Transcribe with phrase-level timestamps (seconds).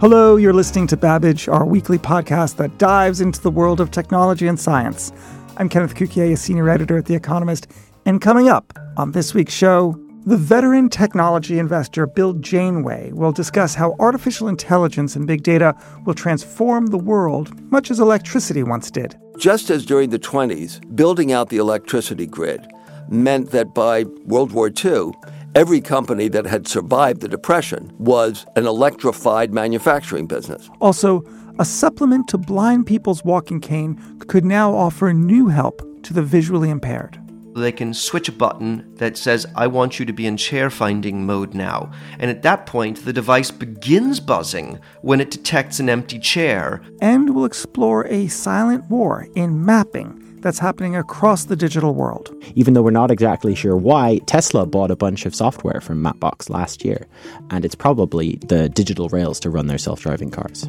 [0.00, 4.46] Hello, you're listening to Babbage, our weekly podcast that dives into the world of technology
[4.46, 5.10] and science.
[5.56, 7.66] I'm Kenneth Cukier, a senior editor at The Economist,
[8.06, 13.74] and coming up on this week's show, the veteran technology investor Bill Janeway will discuss
[13.74, 15.74] how artificial intelligence and big data
[16.06, 19.18] will transform the world, much as electricity once did.
[19.36, 22.64] Just as during the 20s, building out the electricity grid
[23.08, 25.10] meant that by World War II,
[25.54, 30.68] every company that had survived the Depression was an electrified manufacturing business.
[30.80, 31.24] Also,
[31.58, 36.70] a supplement to blind people's walking cane could now offer new help to the visually
[36.70, 37.20] impaired.
[37.56, 41.26] They can switch a button that says, I want you to be in chair finding
[41.26, 41.90] mode now.
[42.20, 46.82] And at that point, the device begins buzzing when it detects an empty chair.
[47.00, 52.34] And we'll explore a silent war in mapping that's happening across the digital world.
[52.54, 56.48] Even though we're not exactly sure why, Tesla bought a bunch of software from Mapbox
[56.50, 57.06] last year,
[57.50, 60.68] and it's probably the digital rails to run their self driving cars.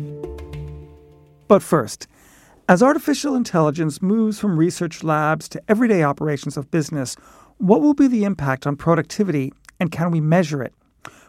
[1.48, 2.08] But first,
[2.67, 7.16] as artificial intelligence moves from research labs to everyday operations of business,
[7.58, 10.73] what will be the impact on productivity and can we measure it?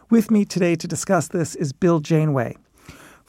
[0.09, 2.57] With me today to discuss this is Bill Janeway.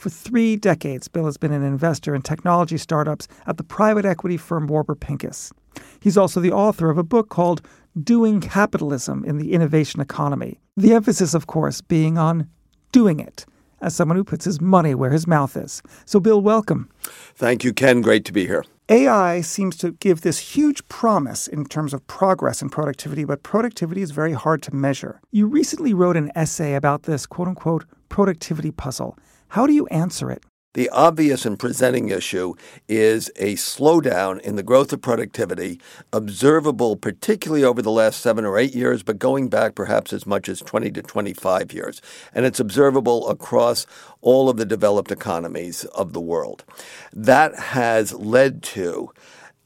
[0.02, 4.36] For three decades, Bill has been an investor in technology startups at the private equity
[4.36, 5.52] firm Warburg Pincus.
[6.00, 7.62] He's also the author of a book called
[8.02, 10.58] Doing Capitalism in the Innovation Economy.
[10.76, 12.48] The emphasis, of course, being on
[12.90, 13.46] doing it
[13.80, 15.82] as someone who puts his money where his mouth is.
[16.04, 16.90] So, Bill, welcome.
[17.36, 18.00] Thank you, Ken.
[18.00, 18.64] Great to be here.
[18.88, 24.02] AI seems to give this huge promise in terms of progress and productivity, but productivity
[24.02, 25.20] is very hard to measure.
[25.30, 29.16] You recently wrote an essay about this quote unquote productivity puzzle.
[29.52, 30.44] How do you answer it?
[30.72, 32.54] The obvious and presenting issue
[32.88, 35.78] is a slowdown in the growth of productivity,
[36.10, 40.48] observable particularly over the last seven or eight years, but going back perhaps as much
[40.48, 42.00] as 20 to 25 years.
[42.32, 43.84] And it's observable across
[44.22, 46.64] all of the developed economies of the world.
[47.12, 49.10] That has led to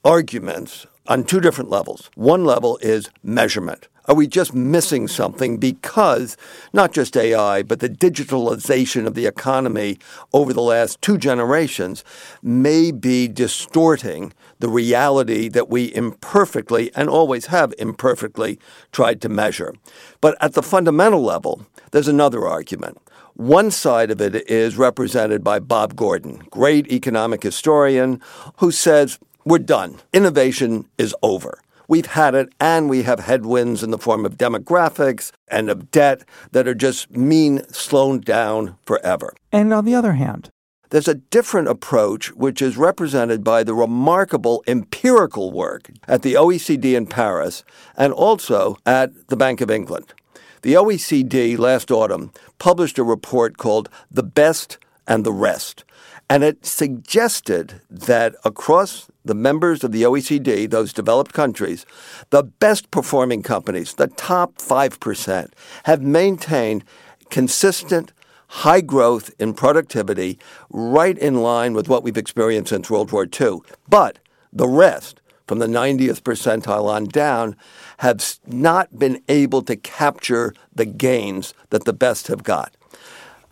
[0.05, 2.11] arguments on two different levels.
[2.17, 3.87] One level is measurement.
[4.09, 6.37] Are we just missing something because
[6.73, 9.99] not just AI, but the digitalization of the economy
[10.33, 12.05] over the last two generations
[12.41, 18.61] may be distorting the reality that we imperfectly and always have imperfectly
[18.93, 19.75] tried to measure?
[20.21, 22.99] But at the fundamental level, there's another argument.
[23.35, 28.23] One side of it is represented by Bob Gordon, great economic historian,
[28.59, 29.99] who says, We're done.
[30.13, 31.59] Innovation is over.
[31.89, 36.25] We've had it, and we have headwinds in the form of demographics and of debt
[36.53, 39.35] that are just mean slowed down forever.
[39.53, 40.51] And on the other hand,
[40.91, 46.97] there's a different approach, which is represented by the remarkable empirical work at the OECD
[46.97, 47.65] in Paris
[47.97, 50.15] and also at the Bank of England.
[50.63, 55.85] The OECD last autumn published a report called The Best and the Rest.
[56.29, 61.85] And it suggested that across the members of the OECD, those developed countries,
[62.31, 65.53] the best performing companies, the top 5%,
[65.85, 66.85] have maintained
[67.29, 68.13] consistent
[68.49, 70.39] high growth in productivity
[70.71, 73.59] right in line with what we've experienced since World War II.
[73.89, 74.19] But
[74.53, 77.57] the rest, from the 90th percentile on down,
[77.99, 82.77] have not been able to capture the gains that the best have got.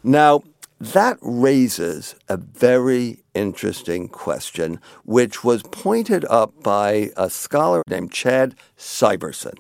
[0.05, 0.43] Now,
[0.93, 8.55] that raises a very interesting question, which was pointed up by a scholar named Chad
[8.77, 9.59] Syverson.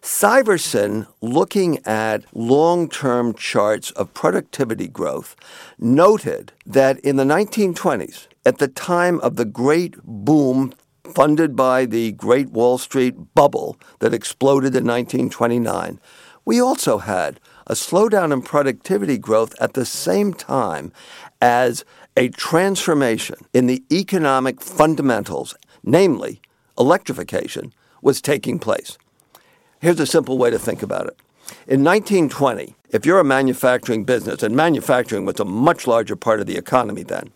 [0.00, 5.34] Syverson, looking at long term charts of productivity growth,
[5.78, 10.72] noted that in the 1920s, at the time of the great boom
[11.04, 16.00] funded by the Great Wall Street bubble that exploded in 1929,
[16.44, 20.92] we also had a slowdown in productivity growth at the same time
[21.40, 21.84] as
[22.16, 26.40] a transformation in the economic fundamentals, namely
[26.78, 27.72] electrification,
[28.02, 28.98] was taking place.
[29.80, 31.16] Here's a simple way to think about it.
[31.66, 36.46] In 1920, if you're a manufacturing business, and manufacturing was a much larger part of
[36.46, 37.32] the economy then,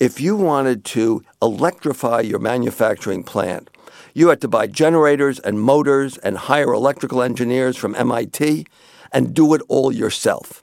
[0.00, 3.68] if you wanted to electrify your manufacturing plant,
[4.18, 8.66] you had to buy generators and motors and hire electrical engineers from MIT
[9.12, 10.60] and do it all yourself.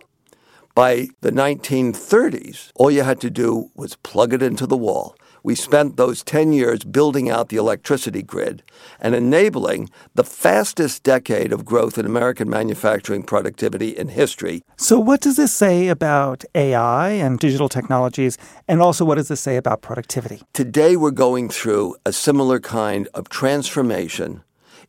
[0.75, 5.15] By the 1930s, all you had to do was plug it into the wall.
[5.41, 8.61] We spent those 10 years building out the electricity grid
[8.99, 14.63] and enabling the fastest decade of growth in American manufacturing productivity in history.
[14.75, 18.37] So, what does this say about AI and digital technologies?
[18.67, 20.41] And also, what does this say about productivity?
[20.51, 24.43] Today, we're going through a similar kind of transformation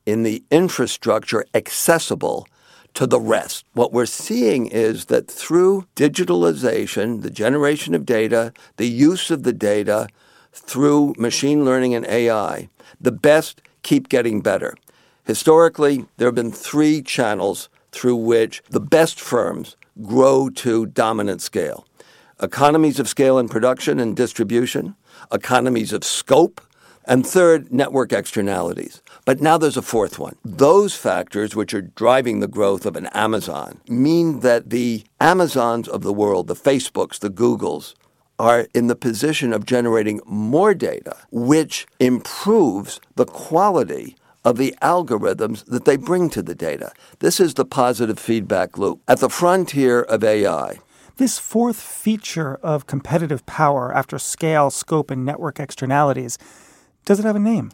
[0.05, 2.49] in the infrastructure accessible
[2.97, 3.65] to the rest.
[3.75, 9.53] What we're seeing is that through digitalization, the generation of data, the use of the
[9.53, 10.09] data,
[10.53, 14.75] through machine learning and AI, the best keep getting better.
[15.25, 21.87] Historically, there have been three channels through which the best firms grow to dominant scale
[22.41, 24.95] economies of scale in production and distribution,
[25.33, 26.61] economies of scope,
[27.07, 29.01] and third, network externalities.
[29.27, 30.37] But now there's a fourth one.
[30.45, 36.03] Those factors, which are driving the growth of an Amazon, mean that the Amazons of
[36.03, 37.95] the world, the Facebooks, the Googles,
[38.39, 44.15] are in the position of generating more data, which improves the quality
[44.45, 46.93] of the algorithms that they bring to the data.
[47.19, 49.01] This is the positive feedback loop.
[49.09, 50.79] At the frontier of AI,
[51.17, 56.39] this fourth feature of competitive power after scale, scope, and network externalities,
[57.05, 57.73] does it have a name?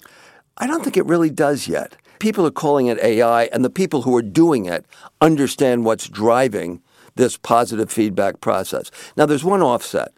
[0.59, 1.97] I don't think it really does yet.
[2.19, 4.87] People are calling it AI, and the people who are doing it
[5.21, 6.83] understand what's driving
[7.17, 8.91] this positive feedback process.
[9.17, 10.13] Now, there's one offset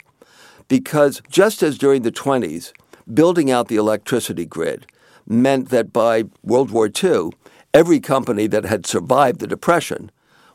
[0.68, 2.72] because just as during the 20s,
[3.12, 4.86] building out the electricity grid
[5.26, 7.30] meant that by World War II,
[7.72, 10.10] every company that had survived the Depression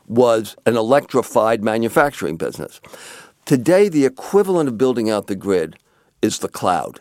[0.06, 2.80] was an electrified manufacturing business.
[3.44, 5.76] Today, the equivalent of building out the grid
[6.22, 7.00] is the cloud.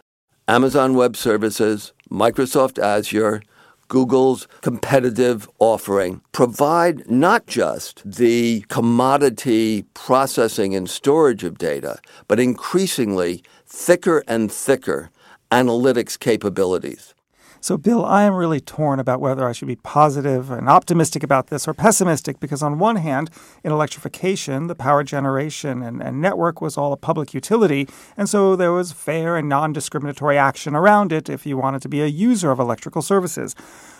[0.49, 3.43] Amazon Web Services, Microsoft Azure,
[3.87, 13.43] Google's competitive offering provide not just the commodity processing and storage of data, but increasingly
[13.67, 15.11] thicker and thicker
[15.51, 17.13] analytics capabilities.
[17.61, 21.47] So, Bill, I am really torn about whether I should be positive and optimistic about
[21.47, 23.29] this or pessimistic because, on one hand,
[23.65, 27.85] in electrification, the power generation and, and network was all a public utility,
[28.15, 31.89] and so there was fair and non discriminatory action around it if you wanted to
[31.89, 33.55] be a user of electrical services.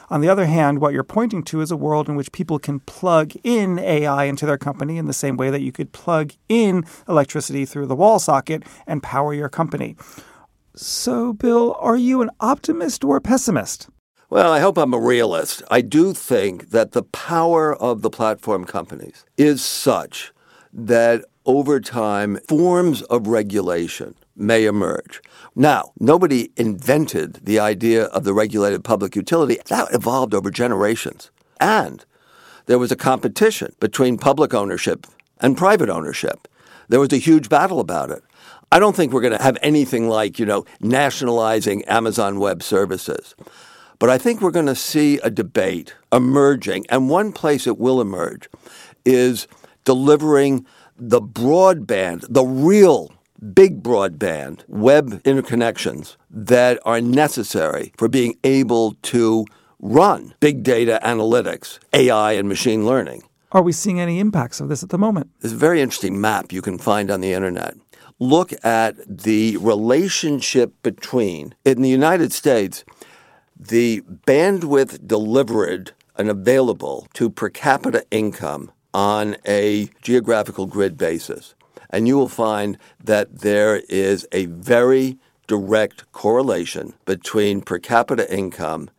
[0.09, 2.79] On the other hand, what you're pointing to is a world in which people can
[2.79, 6.85] plug in AI into their company in the same way that you could plug in
[7.09, 9.97] electricity through the wall socket and power your company.
[10.81, 13.89] So, Bill, are you an optimist or a pessimist?
[14.29, 15.61] Well, I hope I'm a realist.
[15.69, 20.31] I do think that the power of the platform companies is such
[20.71, 25.21] that over time, forms of regulation may emerge.
[25.53, 29.59] Now, nobody invented the idea of the regulated public utility.
[29.67, 31.29] That evolved over generations.
[31.59, 32.05] And
[32.67, 35.07] there was a competition between public ownership
[35.41, 36.47] and private ownership.
[36.87, 38.23] There was a huge battle about it.
[38.71, 43.33] I don't think we're going to have anything like, you know, nationalizing Amazon Web Services.
[43.97, 47.99] But I think we're going to see a debate emerging, and one place it will
[47.99, 48.47] emerge
[49.05, 49.47] is
[49.85, 50.67] delivering
[50.97, 53.11] the broadband, the real
[53.53, 59.45] big broadband web interconnections that are necessary for being able to
[59.79, 63.23] run big data analytics, AI, and machine learning.
[63.51, 65.31] Are we seeing any impacts of this at the moment?
[65.39, 67.75] There's a very interesting map you can find on the internet
[68.19, 72.83] look at the relationship between, in the United States,
[73.57, 81.55] the bandwidth delivered and available to per capita income on a geographical grid basis.
[81.89, 88.89] And you will find that there is a very direct correlation between per capita income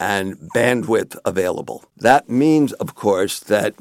[0.00, 1.84] and bandwidth available.
[1.96, 3.74] That means, of course, that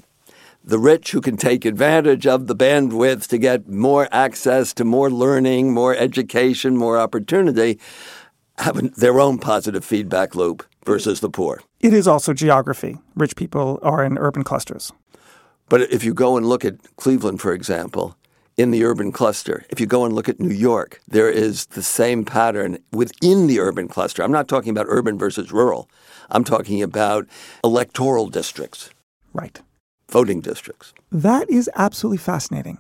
[0.64, 5.10] the rich who can take advantage of the bandwidth to get more access to more
[5.10, 7.80] learning, more education, more opportunity,
[8.60, 11.62] have their own positive feedback loop versus the poor.
[11.80, 12.98] It is also geography.
[13.16, 14.92] Rich people are in urban clusters.
[15.68, 18.16] But if you go and look at Cleveland, for example,
[18.58, 21.82] in the urban cluster, if you go and look at New York, there is the
[21.82, 24.22] same pattern within the urban cluster.
[24.22, 25.90] I'm not talking about urban versus rural,
[26.30, 27.28] I'm talking about
[27.64, 28.92] electoral districts.
[29.34, 29.60] Right
[30.12, 30.94] voting districts.
[31.12, 32.80] That is absolutely fascinating.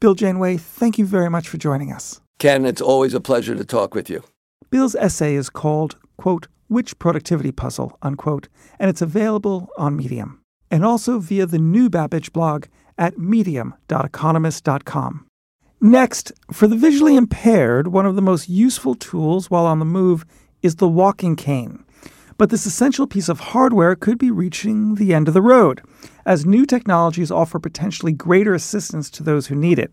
[0.00, 2.20] Bill Janeway, thank you very much for joining us.
[2.38, 4.22] Ken, it's always a pleasure to talk with you.
[4.70, 10.42] Bill's essay is called, quote, Which Productivity Puzzle, unquote, and it's available on Medium
[10.72, 12.64] and also via the new Babbage blog
[12.96, 15.26] at medium.economist.com.
[15.82, 20.24] Next, for the visually impaired, one of the most useful tools while on the move
[20.62, 21.84] is the walking cane.
[22.38, 25.82] But this essential piece of hardware could be reaching the end of the road.
[26.24, 29.92] As new technologies offer potentially greater assistance to those who need it.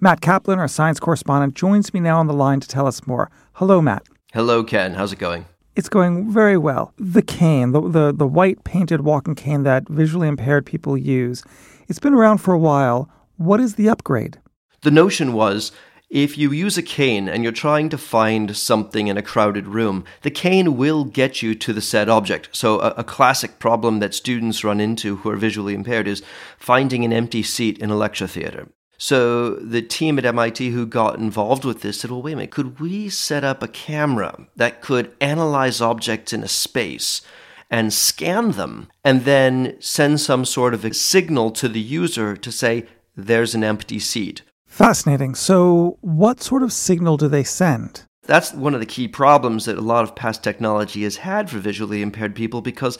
[0.00, 3.30] Matt Kaplan, our science correspondent, joins me now on the line to tell us more.
[3.54, 4.02] Hello, Matt.
[4.32, 4.94] Hello, Ken.
[4.94, 5.46] How's it going?
[5.76, 6.92] It's going very well.
[6.98, 11.42] The cane, the, the, the white painted walking cane that visually impaired people use,
[11.88, 13.08] it's been around for a while.
[13.36, 14.38] What is the upgrade?
[14.82, 15.72] The notion was
[16.12, 20.04] if you use a cane and you're trying to find something in a crowded room,
[20.20, 22.50] the cane will get you to the said object.
[22.52, 26.22] So, a, a, classic problem that students run into who are visually impaired is
[26.58, 28.68] finding an empty seat in a lecture theater.
[28.98, 32.50] So, the team at MIT who got involved with this said, well, wait a minute,
[32.50, 37.22] could we set up a camera that could analyze objects in a space?
[37.70, 42.52] and scan them and then send some sort of a signal to the user to
[42.52, 44.42] say, there's an empty seat
[44.72, 45.34] Fascinating.
[45.34, 48.04] So, what sort of signal do they send?
[48.22, 51.58] That's one of the key problems that a lot of past technology has had for
[51.58, 52.96] visually impaired people because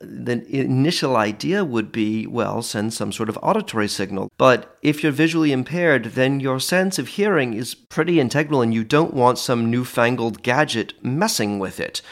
[0.00, 4.32] the initial idea would be well, send some sort of auditory signal.
[4.36, 8.82] But if you're visually impaired, then your sense of hearing is pretty integral and you
[8.82, 12.02] don't want some newfangled gadget messing with it.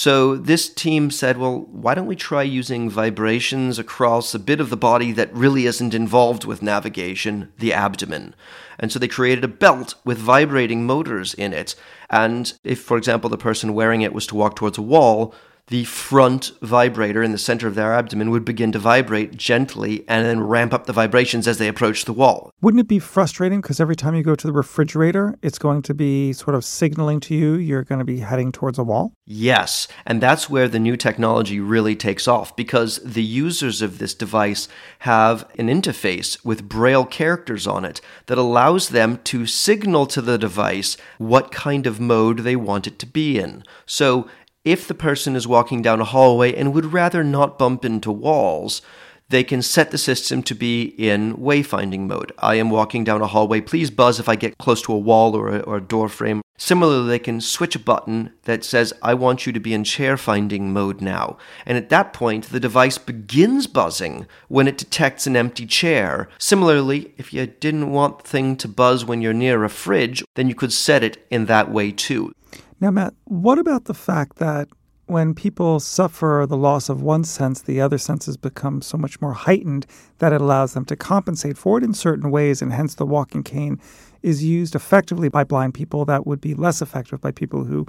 [0.00, 4.70] So this team said, well, why don't we try using vibrations across a bit of
[4.70, 8.34] the body that really isn't involved with navigation, the abdomen?
[8.78, 11.74] And so they created a belt with vibrating motors in it.
[12.08, 15.34] And if, for example, the person wearing it was to walk towards a wall,
[15.70, 20.26] the front vibrator in the center of their abdomen would begin to vibrate gently and
[20.26, 22.50] then ramp up the vibrations as they approach the wall.
[22.60, 25.94] Wouldn't it be frustrating because every time you go to the refrigerator, it's going to
[25.94, 29.12] be sort of signaling to you you're going to be heading towards a wall?
[29.24, 34.12] Yes, and that's where the new technology really takes off because the users of this
[34.12, 34.68] device
[35.00, 40.36] have an interface with braille characters on it that allows them to signal to the
[40.36, 43.62] device what kind of mode they want it to be in.
[43.86, 44.28] So
[44.64, 48.82] if the person is walking down a hallway and would rather not bump into walls,
[49.30, 52.32] they can set the system to be in wayfinding mode.
[52.38, 53.60] I am walking down a hallway.
[53.60, 56.42] Please buzz if I get close to a wall or a, or a door frame.
[56.58, 60.18] Similarly, they can switch a button that says, I want you to be in chair
[60.18, 61.38] finding mode now.
[61.64, 66.28] And at that point, the device begins buzzing when it detects an empty chair.
[66.36, 70.48] Similarly, if you didn't want the thing to buzz when you're near a fridge, then
[70.48, 72.34] you could set it in that way too.
[72.80, 74.68] Now, Matt, what about the fact that
[75.04, 79.34] when people suffer the loss of one sense, the other senses become so much more
[79.34, 79.84] heightened
[80.18, 83.42] that it allows them to compensate for it in certain ways, and hence the walking
[83.42, 83.78] cane
[84.22, 87.86] is used effectively by blind people that would be less effective by people who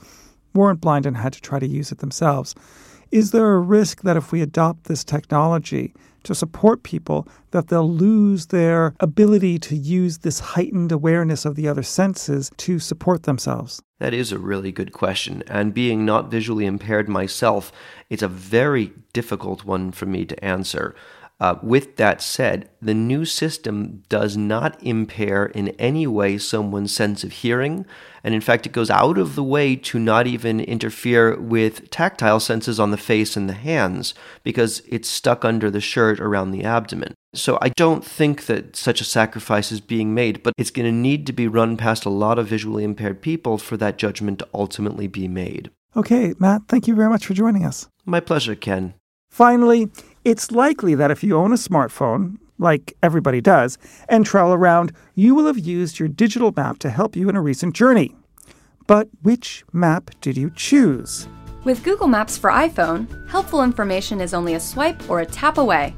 [0.54, 2.54] weren't blind and had to try to use it themselves.
[3.12, 5.94] Is there a risk that if we adopt this technology
[6.24, 11.68] to support people, that they'll lose their ability to use this heightened awareness of the
[11.68, 13.82] other senses to support themselves?
[14.00, 15.44] That is a really good question.
[15.48, 17.72] And being not visually impaired myself,
[18.10, 20.96] it's a very difficult one for me to answer.
[21.42, 27.24] Uh, with that said, the new system does not impair in any way someone's sense
[27.24, 27.84] of hearing.
[28.24, 32.40] And in fact, it goes out of the way to not even interfere with tactile
[32.40, 36.64] senses on the face and the hands because it's stuck under the shirt around the
[36.64, 37.16] abdomen.
[37.34, 40.92] So I don't think that such a sacrifice is being made, but it's going to
[40.92, 44.48] need to be run past a lot of visually impaired people for that judgment to
[44.54, 45.72] ultimately be made.
[45.98, 47.88] Okay, Matt, thank you very much for joining us.
[48.06, 48.94] My pleasure, Ken.
[49.32, 49.90] Finally,
[50.24, 55.34] it's likely that if you own a smartphone, like everybody does, and travel around, you
[55.34, 58.16] will have used your digital map to help you in a recent journey.
[58.88, 61.28] But which map did you choose?
[61.64, 65.94] With Google Maps for iPhone, helpful information is only a swipe or a tap away.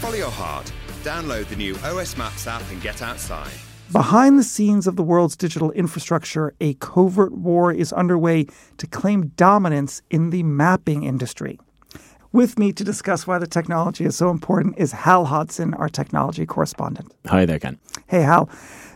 [0.00, 0.70] Follow your heart.
[1.02, 3.50] Download the new OS Maps app and get outside.
[3.92, 8.46] Behind the scenes of the world's digital infrastructure, a covert war is underway
[8.76, 11.58] to claim dominance in the mapping industry.
[12.32, 16.44] With me to discuss why the technology is so important is Hal Hodson, our technology
[16.44, 17.10] correspondent.
[17.26, 17.78] Hi there, Ken.
[18.06, 18.50] Hey, Hal.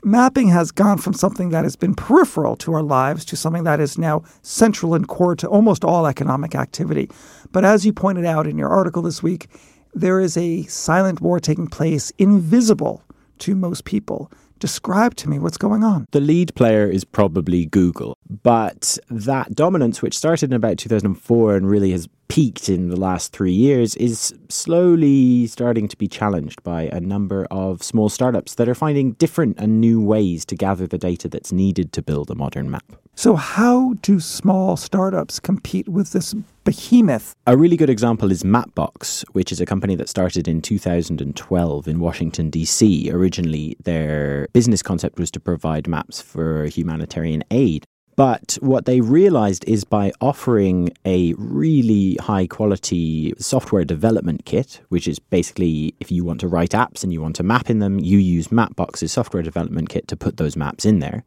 [0.04, 3.80] Mapping has gone from something that has been peripheral to our lives to something that
[3.80, 7.08] is now central and core to almost all economic activity.
[7.52, 9.48] But as you pointed out in your article this week,
[9.94, 13.02] there is a silent war taking place, invisible
[13.38, 14.30] to most people.
[14.58, 16.06] Describe to me what's going on.
[16.12, 21.68] The lead player is probably Google, but that dominance, which started in about 2004 and
[21.68, 26.84] really has peaked in the last three years, is slowly starting to be challenged by
[26.84, 30.96] a number of small startups that are finding different and new ways to gather the
[30.96, 32.90] data that's needed to build a modern map.
[33.14, 36.34] So, how do small startups compete with this
[36.64, 37.34] behemoth?
[37.46, 42.00] A really good example is Mapbox, which is a company that started in 2012 in
[42.00, 43.10] Washington, D.C.
[43.10, 47.84] Originally, their business concept was to provide maps for humanitarian aid.
[48.14, 55.08] But what they realized is by offering a really high quality software development kit, which
[55.08, 57.98] is basically if you want to write apps and you want to map in them,
[57.98, 61.24] you use Mapbox's software development kit to put those maps in there.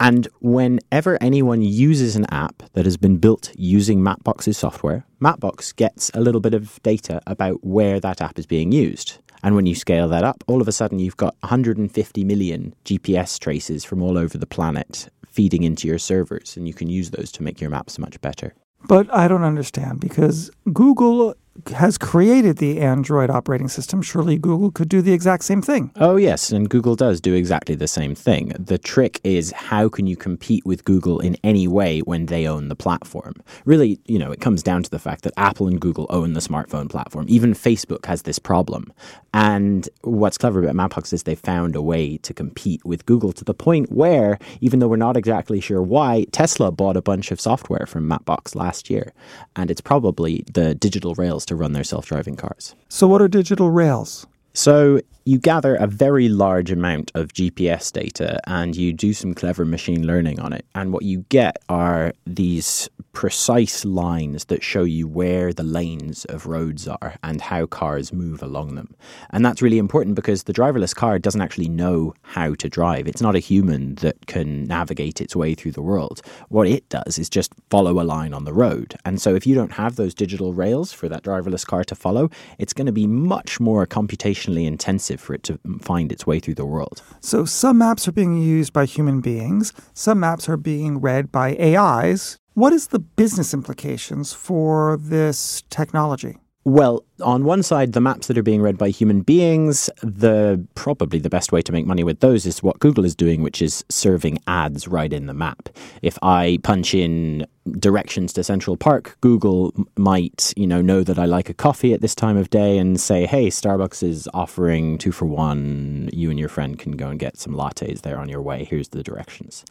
[0.00, 6.10] And whenever anyone uses an app that has been built using Mapbox's software, Mapbox gets
[6.14, 9.18] a little bit of data about where that app is being used.
[9.44, 13.38] And when you scale that up, all of a sudden you've got 150 million GPS
[13.38, 17.30] traces from all over the planet feeding into your servers, and you can use those
[17.32, 18.54] to make your maps much better.
[18.88, 21.34] But I don't understand because Google
[21.74, 24.02] has created the Android operating system.
[24.02, 25.90] Surely Google could do the exact same thing.
[25.96, 28.52] Oh, yes, and Google does do exactly the same thing.
[28.58, 32.68] The trick is how can you compete with Google in any way when they own
[32.68, 33.34] the platform?
[33.64, 36.40] Really, you know, it comes down to the fact that Apple and Google own the
[36.40, 37.26] smartphone platform.
[37.28, 38.92] Even Facebook has this problem.
[39.32, 43.44] And what's clever about Mapbox is they found a way to compete with Google to
[43.44, 47.40] the point where, even though we're not exactly sure why, Tesla bought a bunch of
[47.40, 49.12] software from Mapbox last year.
[49.56, 52.74] And it's probably the digital rails to run their self driving cars.
[52.88, 54.26] So, what are digital rails?
[54.52, 59.64] So, you gather a very large amount of GPS data and you do some clever
[59.64, 60.66] machine learning on it.
[60.74, 66.46] And what you get are these precise lines that show you where the lanes of
[66.46, 68.94] roads are and how cars move along them.
[69.30, 73.06] And that's really important because the driverless car doesn't actually know how to drive.
[73.06, 76.20] It's not a human that can navigate its way through the world.
[76.48, 78.94] What it does is just follow a line on the road.
[79.04, 82.30] And so if you don't have those digital rails for that driverless car to follow,
[82.58, 86.54] it's going to be much more computationally intensive for it to find its way through
[86.54, 87.00] the world.
[87.20, 91.56] So some maps are being used by human beings, some maps are being read by
[91.56, 96.38] AIs what is the business implications for this technology?
[96.64, 101.18] Well, on one side, the maps that are being read by human beings, the probably
[101.18, 103.84] the best way to make money with those is what Google is doing, which is
[103.88, 105.68] serving ads right in the map.
[106.02, 107.46] If I punch in
[107.78, 112.00] directions to Central Park, Google might, you know, know that I like a coffee at
[112.00, 116.10] this time of day and say, "Hey, Starbucks is offering two for one.
[116.12, 118.64] You and your friend can go and get some lattes there on your way.
[118.64, 119.64] Here's the directions."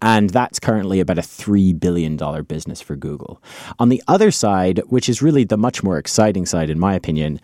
[0.00, 3.42] And that's currently about a three billion dollar business for Google.
[3.78, 7.40] On the other side, which is really the much more exciting side, in my opinion,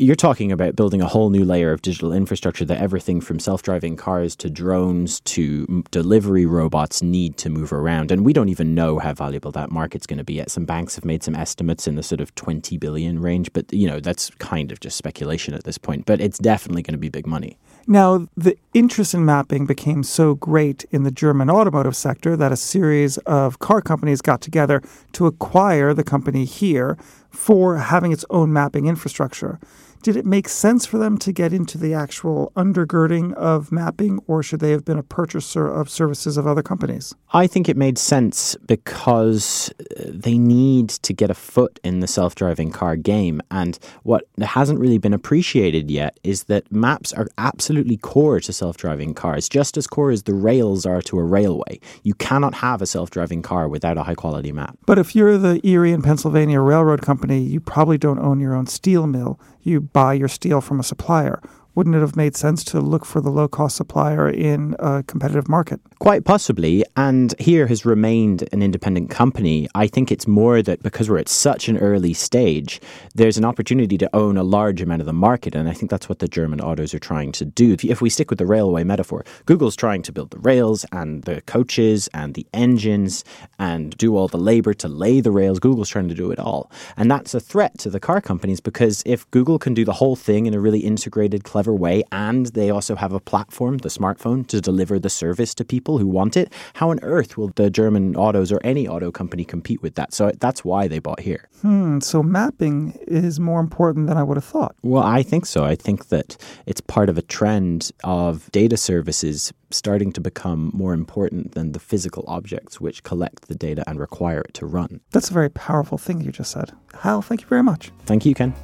[0.00, 3.96] you're talking about building a whole new layer of digital infrastructure that everything from self-driving
[3.96, 8.10] cars to drones to delivery robots need to move around.
[8.10, 10.50] And we don't even know how valuable that market's going to be yet.
[10.50, 13.86] Some banks have made some estimates in the sort of 20 billion range but you
[13.86, 16.06] know that's kind of just speculation at this point.
[16.06, 17.58] But it's definitely going to be big money.
[17.86, 22.56] Now, the interest in mapping became so great in the German automotive sector that a
[22.56, 26.96] series of car companies got together to acquire the company Here
[27.30, 29.58] for having its own mapping infrastructure.
[30.02, 34.42] Did it make sense for them to get into the actual undergirding of mapping, or
[34.42, 37.14] should they have been a purchaser of services of other companies?
[37.34, 42.06] I think it made sense because uh, they need to get a foot in the
[42.06, 43.42] self driving car game.
[43.50, 48.78] And what hasn't really been appreciated yet is that maps are absolutely core to self
[48.78, 51.78] driving cars, just as core as the rails are to a railway.
[52.04, 54.78] You cannot have a self driving car without a high quality map.
[54.86, 58.66] But if you're the Erie and Pennsylvania Railroad Company, you probably don't own your own
[58.66, 61.40] steel mill you buy your steel from a supplier
[61.74, 65.48] wouldn't it have made sense to look for the low cost supplier in a competitive
[65.48, 65.80] market?
[65.98, 66.84] Quite possibly.
[66.96, 69.68] And Here has remained an independent company.
[69.74, 72.80] I think it's more that because we're at such an early stage,
[73.14, 75.54] there's an opportunity to own a large amount of the market.
[75.54, 77.76] And I think that's what the German autos are trying to do.
[77.82, 81.40] If we stick with the railway metaphor, Google's trying to build the rails and the
[81.42, 83.24] coaches and the engines
[83.58, 85.58] and do all the labor to lay the rails.
[85.60, 86.70] Google's trying to do it all.
[86.96, 90.16] And that's a threat to the car companies because if Google can do the whole
[90.16, 93.90] thing in a really integrated, clever clever way, and they also have a platform, the
[93.90, 96.50] smartphone, to deliver the service to people who want it.
[96.72, 100.14] How on earth will the German autos or any auto company compete with that?
[100.14, 101.50] So that's why they bought Here.
[101.60, 102.00] Hmm.
[102.00, 104.74] So mapping is more important than I would have thought.
[104.82, 105.64] Well, I think so.
[105.64, 110.94] I think that it's part of a trend of data services starting to become more
[110.94, 115.00] important than the physical objects which collect the data and require it to run.
[115.10, 116.72] That's a very powerful thing you just said.
[117.02, 117.92] Hal, thank you very much.
[118.06, 118.54] Thank you, Ken.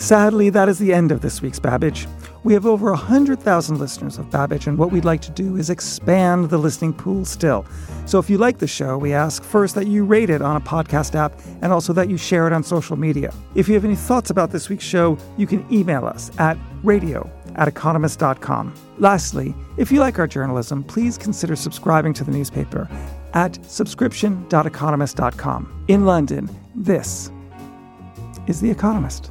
[0.00, 2.08] Sadly, that is the end of this week's Babbage.
[2.42, 6.48] We have over 100,000 listeners of Babbage, and what we'd like to do is expand
[6.48, 7.66] the listening pool still.
[8.06, 10.60] So if you like the show, we ask first that you rate it on a
[10.60, 13.30] podcast app and also that you share it on social media.
[13.54, 17.30] If you have any thoughts about this week's show, you can email us at radio
[17.56, 18.72] at economist.com.
[18.96, 22.88] Lastly, if you like our journalism, please consider subscribing to the newspaper
[23.34, 25.84] at subscription.economist.com.
[25.88, 27.30] In London, this
[28.46, 29.30] is The Economist.